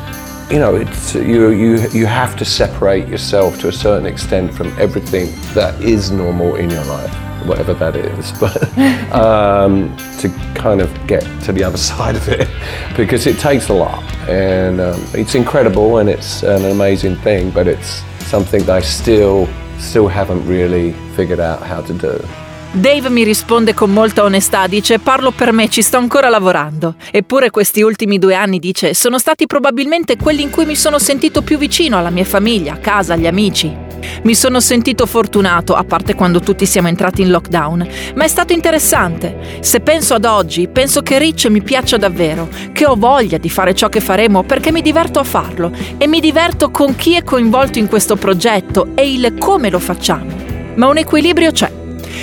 You 0.50 0.60
know, 0.60 0.76
it's 0.76 1.14
you 1.14 1.50
you 1.50 1.76
you 1.90 2.06
have 2.06 2.36
to 2.36 2.44
separate 2.46 3.06
yourself 3.06 3.60
to 3.60 3.68
a 3.68 3.72
certain 3.72 4.06
extent 4.06 4.54
from 4.54 4.68
everything 4.78 5.26
that 5.52 5.78
is 5.82 6.10
normal 6.10 6.56
in 6.56 6.70
your 6.70 6.84
life, 6.86 7.12
whatever 7.46 7.74
that 7.74 7.96
is. 7.96 8.32
But 8.40 9.12
um, 9.12 9.94
to 10.20 10.30
kind 10.54 10.80
of 10.80 10.88
get 11.06 11.22
to 11.42 11.52
the 11.52 11.64
other 11.64 11.76
side 11.92 12.16
of 12.16 12.26
it, 12.28 12.48
because 12.96 13.26
it 13.26 13.38
takes 13.38 13.68
a 13.68 13.74
lot, 13.74 14.02
and 14.26 14.80
um, 14.80 15.04
it's 15.12 15.34
incredible 15.34 15.98
and 15.98 16.08
it's 16.08 16.42
an 16.42 16.64
amazing 16.64 17.16
thing. 17.16 17.50
But 17.50 17.68
it's 17.68 18.02
something 18.20 18.64
that 18.64 18.76
I 18.76 18.80
still 18.80 19.46
still 19.78 20.08
haven't 20.08 20.46
really 20.46 20.92
figured 21.14 21.40
out 21.40 21.62
how 21.62 21.80
to 21.80 21.92
do. 21.94 22.47
Dave 22.70 23.08
mi 23.08 23.24
risponde 23.24 23.72
con 23.72 23.90
molta 23.90 24.24
onestà, 24.24 24.66
dice 24.66 24.98
parlo 24.98 25.30
per 25.30 25.52
me, 25.52 25.70
ci 25.70 25.80
sto 25.80 25.96
ancora 25.96 26.28
lavorando. 26.28 26.96
Eppure 27.10 27.48
questi 27.48 27.80
ultimi 27.80 28.18
due 28.18 28.34
anni, 28.34 28.58
dice, 28.58 28.92
sono 28.92 29.18
stati 29.18 29.46
probabilmente 29.46 30.16
quelli 30.18 30.42
in 30.42 30.50
cui 30.50 30.66
mi 30.66 30.76
sono 30.76 30.98
sentito 30.98 31.40
più 31.40 31.56
vicino 31.56 31.96
alla 31.96 32.10
mia 32.10 32.26
famiglia, 32.26 32.74
a 32.74 32.76
casa, 32.76 33.14
agli 33.14 33.26
amici. 33.26 33.74
Mi 34.22 34.34
sono 34.34 34.60
sentito 34.60 35.06
fortunato, 35.06 35.74
a 35.74 35.82
parte 35.82 36.14
quando 36.14 36.40
tutti 36.40 36.66
siamo 36.66 36.88
entrati 36.88 37.22
in 37.22 37.30
lockdown, 37.30 37.88
ma 38.14 38.24
è 38.24 38.28
stato 38.28 38.52
interessante. 38.52 39.58
Se 39.60 39.80
penso 39.80 40.12
ad 40.12 40.26
oggi, 40.26 40.68
penso 40.68 41.00
che 41.00 41.18
Rich 41.18 41.46
mi 41.46 41.62
piaccia 41.62 41.96
davvero, 41.96 42.48
che 42.72 42.84
ho 42.84 42.96
voglia 42.96 43.38
di 43.38 43.48
fare 43.48 43.74
ciò 43.74 43.88
che 43.88 44.00
faremo 44.00 44.42
perché 44.42 44.72
mi 44.72 44.82
diverto 44.82 45.18
a 45.18 45.24
farlo 45.24 45.72
e 45.96 46.06
mi 46.06 46.20
diverto 46.20 46.70
con 46.70 46.94
chi 46.94 47.14
è 47.14 47.24
coinvolto 47.24 47.78
in 47.78 47.88
questo 47.88 48.16
progetto 48.16 48.88
e 48.94 49.10
il 49.10 49.36
come 49.38 49.70
lo 49.70 49.78
facciamo. 49.78 50.26
Ma 50.74 50.86
un 50.86 50.98
equilibrio 50.98 51.50
c'è. 51.50 51.77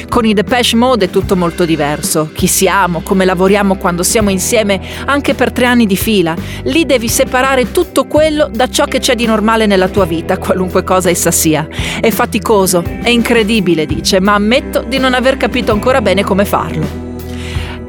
Con 0.09 0.25
i 0.25 0.33
Depeche 0.33 0.75
Mode 0.75 1.05
è 1.05 1.09
tutto 1.09 1.35
molto 1.35 1.65
diverso. 1.65 2.29
Chi 2.33 2.47
siamo, 2.47 3.01
come 3.01 3.25
lavoriamo 3.25 3.75
quando 3.75 4.03
siamo 4.03 4.29
insieme 4.29 4.79
anche 5.05 5.33
per 5.33 5.51
tre 5.51 5.65
anni 5.65 5.85
di 5.85 5.97
fila. 5.97 6.35
Lì 6.63 6.85
devi 6.85 7.07
separare 7.07 7.71
tutto 7.71 8.05
quello 8.05 8.49
da 8.51 8.67
ciò 8.67 8.85
che 8.85 8.99
c'è 8.99 9.15
di 9.15 9.25
normale 9.25 9.65
nella 9.65 9.87
tua 9.87 10.05
vita, 10.05 10.37
qualunque 10.37 10.83
cosa 10.83 11.09
essa 11.09 11.31
sia. 11.31 11.67
È 11.99 12.09
faticoso, 12.11 12.83
è 13.01 13.09
incredibile, 13.09 13.85
dice, 13.85 14.19
ma 14.19 14.33
ammetto 14.33 14.83
di 14.87 14.97
non 14.97 15.13
aver 15.13 15.37
capito 15.37 15.71
ancora 15.71 16.01
bene 16.01 16.23
come 16.23 16.45
farlo. 16.45 17.03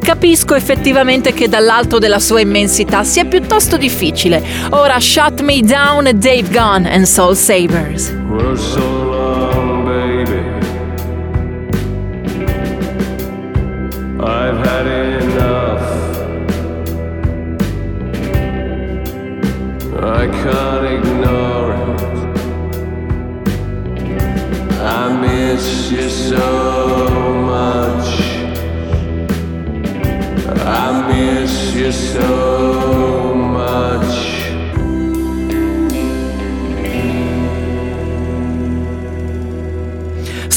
Capisco 0.07 0.55
effettivamente 0.55 1.33
che 1.33 1.49
dall'alto 1.49 1.99
della 1.99 2.21
sua 2.21 2.41
immensità 2.41 3.03
sia 3.03 3.25
piuttosto 3.25 3.77
difficile. 3.77 4.41
Ora 4.71 5.01
Shut 5.01 5.41
Me 5.41 5.61
Down, 5.63 6.05
Dave 6.15 6.45
Gunn 6.49 6.87
and 6.87 7.03
Soul 7.07 7.35
Savers. 7.35 9.16
I 20.27 20.29
can't 20.29 20.56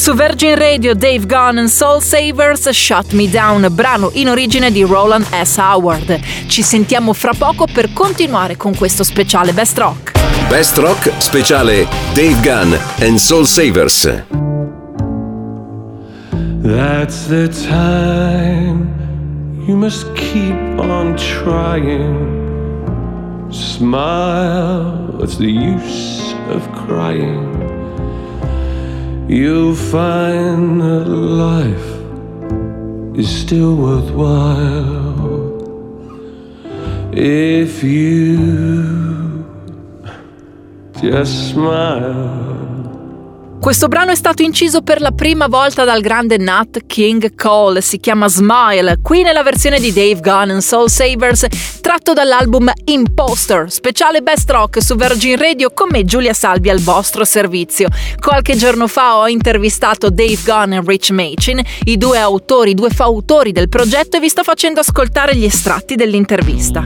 Su 0.10 0.16
Virgin 0.16 0.56
Radio 0.56 0.96
Dave 0.96 1.28
Gunn 1.28 1.60
and 1.60 1.68
Soul 1.68 2.02
Savers 2.02 2.68
Shut 2.72 3.12
Me 3.12 3.30
Down, 3.30 3.68
brano 3.70 4.10
in 4.14 4.28
origine 4.28 4.72
di 4.72 4.82
Roland 4.82 5.24
S. 5.24 5.58
Howard. 5.58 6.20
Ci 6.48 6.64
sentiamo 6.64 7.14
fra 7.14 7.34
poco 7.38 7.68
per 7.72 7.94
continuare 7.94 8.58
con 8.58 8.76
questo 8.76 9.04
speciale 9.04 9.54
Best 9.54 9.78
Rock. 9.78 10.14
Best 10.50 10.80
Rock 10.80 11.12
speciale 11.20 11.88
Dave 12.16 12.40
Gunn 12.42 12.76
and 13.02 13.18
Soul 13.18 13.46
Savers. 13.46 14.24
That's 16.64 17.28
the 17.28 17.48
time 17.48 18.90
you 19.68 19.76
must 19.76 20.12
keep 20.14 20.80
on 20.80 21.16
trying. 21.18 22.48
Smile, 23.52 25.14
what's 25.20 25.38
the 25.38 25.46
use 25.46 26.34
of 26.50 26.68
crying? 26.88 27.69
You'll 29.30 29.76
find 29.76 30.82
that 30.82 31.06
life 31.08 31.90
is 33.16 33.30
still 33.30 33.76
worthwhile 33.76 35.54
if 37.14 37.84
you 37.84 39.46
just 41.00 41.52
smile. 41.52 42.79
Questo 43.60 43.90
brano 43.90 44.12
è 44.12 44.16
stato 44.16 44.42
inciso 44.42 44.82
per 44.82 45.02
la 45.02 45.12
prima 45.12 45.48
volta 45.48 45.84
dal 45.84 46.00
grande 46.00 46.38
Nat 46.38 46.86
King 46.88 47.36
Cole, 47.36 47.82
si 47.82 48.00
chiama 48.00 48.30
Smile, 48.30 49.00
qui 49.02 49.22
nella 49.22 49.44
versione 49.44 49.82
di 49.82 49.92
Dave 49.92 50.22
Gunn 50.22 50.52
and 50.52 50.62
Soul 50.62 50.90
Savers, 50.90 51.46
tratto 51.82 52.14
dall'album 52.14 52.72
Imposter, 52.86 53.70
speciale 53.70 54.22
Best 54.22 54.50
Rock 54.50 54.82
su 54.82 54.96
Virgin 54.96 55.38
Radio 55.38 55.72
con 55.72 55.90
me 55.92 56.06
Giulia 56.06 56.34
Salvi 56.34 56.70
al 56.70 56.80
vostro 56.80 57.26
servizio. 57.26 57.90
Qualche 58.20 58.56
giorno 58.56 58.88
fa 58.88 59.18
ho 59.18 59.28
intervistato 59.28 60.10
Dave 60.10 60.40
Gunn 60.44 60.74
e 60.74 60.82
Rich 60.84 61.12
Machin, 61.12 61.62
i 61.84 61.98
due 61.98 62.18
autori, 62.18 62.72
i 62.72 62.76
due 62.76 62.90
fautori 62.90 63.52
del 63.52 63.68
progetto 63.68 64.18
e 64.18 64.20
vi 64.22 64.30
sto 64.30 64.42
facendo 64.42 64.80
ascoltare 64.80 65.36
gli 65.36 65.46
estratti 65.46 65.96
dell'intervista. 65.96 66.82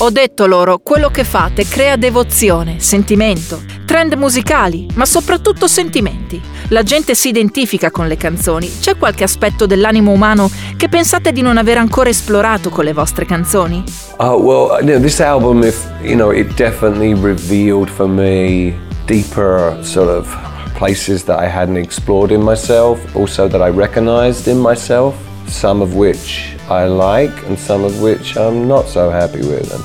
Ho 0.00 0.10
detto 0.10 0.44
loro, 0.44 0.80
quello 0.82 1.08
che 1.08 1.24
fate 1.24 1.64
crea 1.66 1.96
devozione, 1.96 2.80
sentimento, 2.80 3.62
trend 3.86 4.12
musicali, 4.12 4.86
ma 4.92 5.06
soprattutto 5.06 5.66
sentimenti. 5.66 6.38
La 6.68 6.82
gente 6.82 7.14
si 7.14 7.28
identifica 7.28 7.90
con 7.90 8.06
le 8.06 8.18
canzoni. 8.18 8.70
C'è 8.78 8.98
qualche 8.98 9.24
aspetto 9.24 9.64
dell'animo 9.64 10.12
umano 10.12 10.50
che 10.76 10.90
pensate 10.90 11.32
di 11.32 11.40
non 11.40 11.56
aver 11.56 11.78
ancora 11.78 12.10
esplorato 12.10 12.68
con 12.68 12.84
le 12.84 12.92
vostre 12.92 13.24
canzoni? 13.24 13.84
Uh, 14.18 14.34
well, 14.34 14.78
you 14.82 14.92
know, 14.92 15.00
this 15.00 15.18
album, 15.18 15.62
if 15.62 15.90
you 16.02 16.14
know, 16.14 16.30
it 16.30 16.54
definitely 16.56 17.14
revealed 17.14 17.88
for 17.88 18.06
me 18.06 18.74
deeper 19.06 19.78
sort 19.80 20.10
of 20.10 20.28
places 20.74 21.24
that 21.24 21.42
I 21.42 21.48
hadn't 21.48 21.78
explored 21.78 22.32
in 22.32 22.42
myself, 22.42 22.98
also 23.16 23.48
that 23.48 23.62
I 23.62 23.70
recognized 23.70 24.46
in 24.46 24.58
myself, 24.58 25.14
some 25.48 25.80
of 25.80 25.94
which 25.94 26.55
I 26.68 26.86
like 26.86 27.44
and 27.46 27.58
some 27.58 27.84
of 27.84 28.00
which 28.00 28.36
I'm 28.36 28.66
not 28.66 28.86
so 28.86 29.10
happy 29.10 29.40
with. 29.40 29.72
And, 29.72 29.84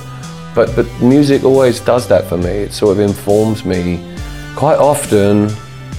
but 0.55 0.75
but 0.75 0.85
music 1.01 1.43
always 1.43 1.79
does 1.79 2.07
that 2.07 2.25
for 2.25 2.37
me. 2.37 2.49
It 2.49 2.73
sort 2.73 2.91
of 2.91 2.99
informs 2.99 3.63
me. 3.63 3.99
Quite 4.55 4.77
often, 4.77 5.49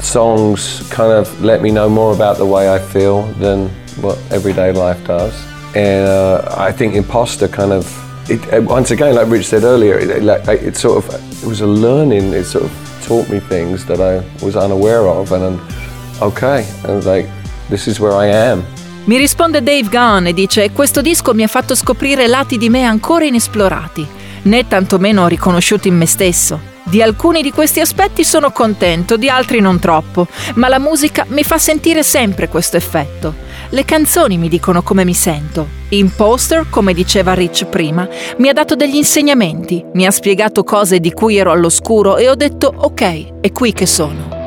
songs 0.01 0.89
kind 0.91 1.13
of 1.13 1.43
let 1.43 1.63
me 1.63 1.71
know 1.71 1.89
more 1.89 2.15
about 2.15 2.37
the 2.37 2.47
way 2.47 2.73
I 2.75 2.79
feel 2.79 3.23
than 3.35 3.69
what 4.01 4.19
everyday 4.31 4.73
life 4.73 5.05
does. 5.07 5.35
And 5.75 6.07
uh, 6.07 6.55
I 6.57 6.71
think 6.73 6.95
Imposter 6.95 7.49
kind 7.49 7.73
of, 7.73 7.87
it, 8.31 8.63
once 8.65 8.91
again, 8.91 9.15
like 9.15 9.29
Rich 9.29 9.47
said 9.47 9.63
earlier, 9.65 9.99
it, 9.99 10.11
it, 10.11 10.49
it, 10.49 10.77
sort 10.77 11.03
of, 11.03 11.43
it 11.43 11.47
was 11.47 11.63
a 11.63 11.67
learning. 11.67 12.33
It 12.33 12.45
sort 12.45 12.65
of 12.65 13.03
taught 13.05 13.29
me 13.31 13.41
things 13.41 13.87
that 13.87 14.01
I 14.01 14.19
was 14.45 14.55
unaware 14.55 15.09
of, 15.09 15.33
and 15.33 15.43
I'm 15.43 16.23
okay. 16.23 16.69
And 16.85 17.03
like, 17.05 17.27
this 17.71 17.89
is 17.89 18.01
where 18.01 18.13
I 18.13 18.27
am. 18.27 18.65
Mi 19.05 19.17
risponde 19.17 19.65
Dave 19.65 19.89
Gunn 19.89 20.27
e 20.27 20.33
dice: 20.33 20.71
Questo 20.71 21.01
disco 21.01 21.35
mi 21.35 21.43
ha 21.43 21.49
fatto 21.49 21.75
scoprire 21.75 22.29
lati 22.29 22.57
di 22.57 22.69
me 22.69 22.85
ancora 22.85 23.25
inesplorati, 23.25 24.07
né 24.43 24.69
tantomeno 24.69 25.27
riconosciuti 25.27 25.89
in 25.89 25.97
me 25.97 26.07
stesso. 26.07 26.71
Di 26.85 27.03
alcuni 27.03 27.43
di 27.43 27.51
questi 27.51 27.81
aspetti 27.81 28.23
sono 28.23 28.53
contento, 28.53 29.17
di 29.17 29.29
altri 29.29 29.59
non 29.59 29.81
troppo, 29.81 30.29
ma 30.55 30.69
la 30.69 30.79
musica 30.79 31.25
mi 31.29 31.43
fa 31.43 31.59
sentire 31.59 32.05
sempre 32.05 32.49
questo 32.49 32.77
effetto. 32.77 33.35
Le 33.71 33.85
canzoni 33.85 34.39
mi 34.39 34.49
dicono 34.49 34.83
come 34.83 35.05
mi 35.05 35.15
sento. 35.15 35.67
Imposter, 35.89 36.67
come 36.71 36.95
diceva 36.95 37.35
Rich 37.35 37.67
prima, 37.67 38.09
mi 38.39 38.49
ha 38.49 38.53
dato 38.53 38.77
degli 38.77 38.97
insegnamenti, 38.97 39.85
mi 39.95 40.07
ha 40.07 40.11
spiegato 40.13 40.63
cose 40.63 41.01
di 41.01 41.13
cui 41.13 41.37
ero 41.37 41.51
all'oscuro 41.51 42.19
e 42.19 42.29
ho 42.29 42.35
detto 42.37 42.73
ok, 42.75 43.41
è 43.41 43.51
qui 43.51 43.73
che 43.73 43.87
sono. 43.87 44.42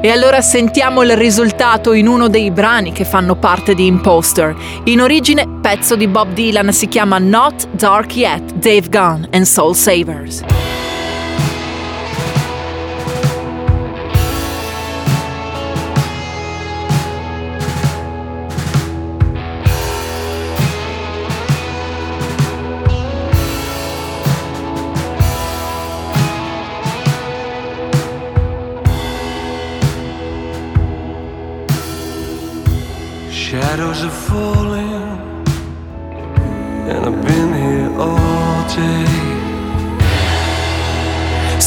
E 0.00 0.10
allora 0.10 0.40
sentiamo 0.40 1.02
il 1.02 1.16
risultato 1.16 1.92
in 1.92 2.06
uno 2.06 2.28
dei 2.28 2.52
brani 2.52 2.92
che 2.92 3.04
fanno 3.04 3.34
parte 3.34 3.74
di 3.74 3.86
Imposter. 3.86 4.54
In 4.84 5.00
origine 5.00 5.58
pezzo 5.60 5.96
di 5.96 6.06
Bob 6.06 6.34
Dylan 6.34 6.72
si 6.72 6.86
chiama 6.86 7.18
Not 7.18 7.68
Dark 7.72 8.14
Yet, 8.16 8.54
Dave 8.54 8.88
Gunn 8.88 9.24
and 9.32 9.42
Soul 9.42 9.74
Savers. 9.74 10.44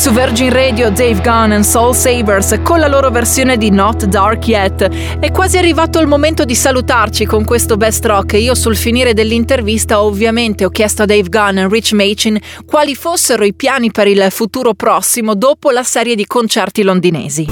Su 0.02 0.10
Virgin 0.10 0.52
Radio 0.52 0.90
Dave 0.90 1.22
Gunn 1.22 1.52
and 1.52 1.64
Soul 1.64 1.94
Savers 1.94 2.60
con 2.64 2.80
la 2.80 2.88
loro 2.88 3.12
versione 3.12 3.56
di 3.56 3.70
Not 3.70 4.06
Dark 4.06 4.48
Yet. 4.48 5.20
È 5.20 5.30
quasi 5.30 5.60
arrivato 5.60 6.00
il 6.00 6.08
momento 6.08 6.44
di 6.44 6.56
salutarci 6.56 7.24
con 7.26 7.46
questo 7.46 7.78
best 7.78 8.04
rock 8.08 8.34
io 8.34 8.56
sul 8.56 8.76
finire 8.76 9.14
dell'intervista 9.14 10.02
ovviamente 10.02 10.66
ho 10.66 10.70
chiesto 10.70 11.04
a 11.04 11.06
Dave 11.06 11.30
Gunn 11.30 11.60
e 11.60 11.68
Rich 11.68 11.92
Machin 11.92 12.40
quali 12.66 12.96
fossero 12.96 13.46
i 13.46 13.54
piani 13.54 13.92
per 13.92 14.08
il 14.08 14.26
futuro 14.32 14.74
prossimo 14.74 15.36
dopo 15.36 15.70
la 15.70 15.84
serie 15.84 16.16
di 16.16 16.26
concerti 16.26 16.82
londinesi. 16.82 17.48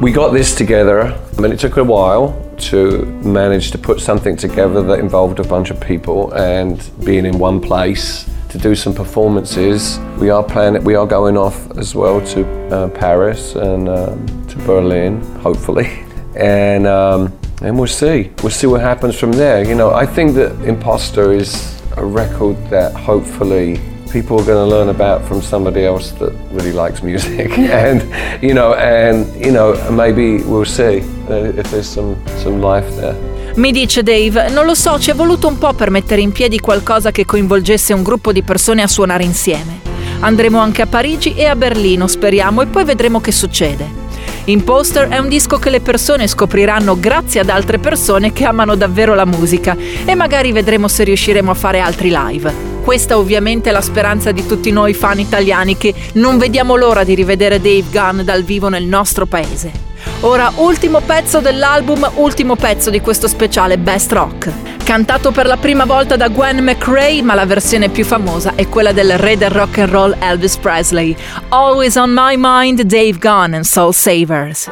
We 0.00 0.10
got 0.10 0.34
this 0.34 0.52
together, 0.52 1.18
mean, 1.38 1.52
it 1.52 1.58
took 1.58 1.78
a 1.78 1.82
while. 1.82 2.44
to 2.70 3.04
manage 3.22 3.70
to 3.70 3.78
put 3.78 4.00
something 4.00 4.34
together 4.34 4.82
that 4.82 4.98
involved 4.98 5.38
a 5.38 5.46
bunch 5.46 5.70
of 5.70 5.78
people 5.78 6.32
and 6.32 6.80
being 7.04 7.26
in 7.26 7.38
one 7.38 7.60
place 7.60 8.24
to 8.56 8.62
do 8.62 8.74
some 8.74 8.94
performances. 8.94 9.98
We 10.18 10.30
are 10.30 10.42
planning, 10.42 10.82
we 10.84 10.94
are 10.94 11.06
going 11.06 11.36
off 11.36 11.76
as 11.76 11.94
well 11.94 12.24
to 12.28 12.68
uh, 12.68 12.88
Paris 12.88 13.54
and 13.54 13.88
um, 13.88 14.46
to 14.48 14.56
Berlin, 14.58 15.20
hopefully, 15.40 15.86
and 16.36 16.86
um, 16.86 17.36
and 17.62 17.78
we'll 17.78 17.88
see. 17.88 18.30
We'll 18.42 18.50
see 18.50 18.66
what 18.66 18.80
happens 18.80 19.18
from 19.18 19.32
there. 19.32 19.64
You 19.64 19.74
know, 19.74 19.92
I 19.92 20.06
think 20.06 20.34
that 20.34 20.52
Imposter 20.64 21.32
is 21.32 21.82
a 21.96 22.04
record 22.04 22.56
that 22.70 22.94
hopefully 22.94 23.80
people 24.10 24.40
are 24.40 24.44
going 24.44 24.68
to 24.68 24.76
learn 24.76 24.88
about 24.88 25.26
from 25.26 25.42
somebody 25.42 25.84
else 25.84 26.12
that 26.12 26.32
really 26.52 26.72
likes 26.72 27.02
music 27.02 27.58
and 27.58 28.00
you 28.42 28.54
know 28.54 28.74
and 28.74 29.34
you 29.44 29.50
know 29.50 29.74
maybe 29.90 30.42
we'll 30.44 30.64
see 30.64 31.02
if 31.28 31.70
there's 31.70 31.88
some, 31.88 32.16
some 32.38 32.60
life 32.60 32.88
there 32.96 33.35
Mi 33.56 33.72
dice 33.72 34.02
Dave, 34.02 34.50
non 34.50 34.66
lo 34.66 34.74
so, 34.74 34.98
ci 34.98 35.10
è 35.10 35.14
voluto 35.14 35.48
un 35.48 35.56
po' 35.56 35.72
per 35.72 35.88
mettere 35.88 36.20
in 36.20 36.30
piedi 36.30 36.60
qualcosa 36.60 37.10
che 37.10 37.24
coinvolgesse 37.24 37.94
un 37.94 38.02
gruppo 38.02 38.30
di 38.30 38.42
persone 38.42 38.82
a 38.82 38.86
suonare 38.86 39.24
insieme. 39.24 39.80
Andremo 40.20 40.58
anche 40.58 40.82
a 40.82 40.86
Parigi 40.86 41.34
e 41.34 41.46
a 41.46 41.56
Berlino, 41.56 42.06
speriamo, 42.06 42.60
e 42.60 42.66
poi 42.66 42.84
vedremo 42.84 43.18
che 43.22 43.32
succede. 43.32 44.04
Imposter 44.44 45.08
è 45.08 45.16
un 45.16 45.28
disco 45.28 45.56
che 45.56 45.70
le 45.70 45.80
persone 45.80 46.26
scopriranno 46.26 47.00
grazie 47.00 47.40
ad 47.40 47.48
altre 47.48 47.78
persone 47.78 48.34
che 48.34 48.44
amano 48.44 48.74
davvero 48.74 49.14
la 49.14 49.24
musica 49.24 49.74
e 50.04 50.14
magari 50.14 50.52
vedremo 50.52 50.86
se 50.86 51.04
riusciremo 51.04 51.50
a 51.50 51.54
fare 51.54 51.80
altri 51.80 52.10
live. 52.10 52.65
Questa 52.86 53.18
ovviamente 53.18 53.70
è 53.70 53.72
la 53.72 53.80
speranza 53.80 54.30
di 54.30 54.46
tutti 54.46 54.70
noi 54.70 54.94
fan 54.94 55.18
italiani 55.18 55.76
che 55.76 55.92
non 56.12 56.38
vediamo 56.38 56.76
l'ora 56.76 57.02
di 57.02 57.16
rivedere 57.16 57.60
Dave 57.60 57.82
Gunn 57.90 58.20
dal 58.20 58.44
vivo 58.44 58.68
nel 58.68 58.84
nostro 58.84 59.26
paese. 59.26 59.72
Ora, 60.20 60.52
ultimo 60.54 61.00
pezzo 61.00 61.40
dell'album, 61.40 62.08
ultimo 62.14 62.54
pezzo 62.54 62.88
di 62.88 63.00
questo 63.00 63.26
speciale 63.26 63.76
Best 63.76 64.12
Rock. 64.12 64.52
Cantato 64.84 65.32
per 65.32 65.46
la 65.46 65.56
prima 65.56 65.84
volta 65.84 66.14
da 66.14 66.28
Gwen 66.28 66.62
McRae, 66.62 67.22
ma 67.22 67.34
la 67.34 67.44
versione 67.44 67.88
più 67.88 68.04
famosa 68.04 68.52
è 68.54 68.68
quella 68.68 68.92
del 68.92 69.18
re 69.18 69.36
del 69.36 69.50
rock 69.50 69.78
and 69.78 69.90
roll 69.90 70.16
Elvis 70.20 70.56
Presley. 70.56 71.16
Always 71.48 71.96
on 71.96 72.12
my 72.12 72.36
mind, 72.38 72.82
Dave 72.82 73.18
Gunn 73.18 73.54
and 73.54 73.64
Soul 73.64 73.92
Savers. 73.92 74.70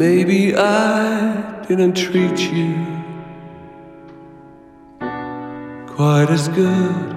Maybe 0.00 0.56
I 0.56 1.62
didn't 1.68 1.92
treat 1.92 2.38
you 2.50 2.74
quite 5.94 6.30
as 6.30 6.48
good 6.48 7.16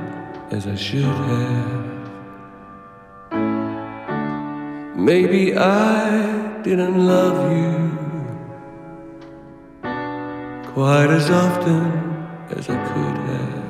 as 0.52 0.68
I 0.68 0.76
should 0.76 1.18
have. 1.32 1.86
Maybe 4.98 5.56
I 5.56 6.62
didn't 6.62 7.08
love 7.08 7.40
you 7.58 7.74
quite 10.74 11.10
as 11.10 11.30
often 11.30 11.86
as 12.50 12.70
I 12.70 12.76
could 12.90 13.18
have. 13.30 13.63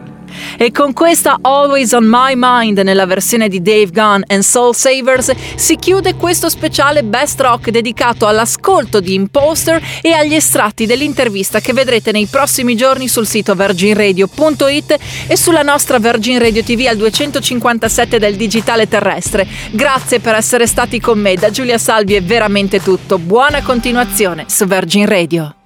E 0.57 0.71
con 0.71 0.93
questa 0.93 1.37
Always 1.41 1.91
on 1.93 2.05
My 2.05 2.33
Mind 2.35 2.79
nella 2.79 3.05
versione 3.05 3.47
di 3.49 3.61
Dave 3.61 3.89
Gunn 3.91 4.21
and 4.27 4.41
Soul 4.41 4.75
Savers 4.75 5.31
si 5.55 5.75
chiude 5.77 6.15
questo 6.15 6.49
speciale 6.49 7.03
Best 7.03 7.39
Rock 7.41 7.69
dedicato 7.69 8.27
all'ascolto 8.27 8.99
di 8.99 9.13
Imposter 9.13 9.81
e 10.01 10.13
agli 10.13 10.33
estratti 10.33 10.85
dell'intervista 10.85 11.59
che 11.59 11.73
vedrete 11.73 12.11
nei 12.11 12.27
prossimi 12.27 12.75
giorni 12.75 13.07
sul 13.07 13.27
sito 13.27 13.55
virginradio.it 13.55 14.97
e 15.27 15.37
sulla 15.37 15.61
nostra 15.61 15.99
Virgin 15.99 16.39
Radio 16.39 16.63
TV 16.63 16.85
al 16.87 16.97
257 16.97 18.19
del 18.19 18.35
digitale 18.35 18.87
terrestre. 18.87 19.47
Grazie 19.71 20.19
per 20.19 20.35
essere 20.35 20.67
stati 20.67 20.99
con 20.99 21.19
me, 21.19 21.35
da 21.35 21.49
Giulia 21.49 21.77
Salvi 21.77 22.15
è 22.15 22.23
veramente 22.23 22.81
tutto. 22.81 23.17
Buona 23.17 23.61
continuazione 23.61 24.45
su 24.47 24.65
Virgin 24.65 25.05
Radio. 25.05 25.62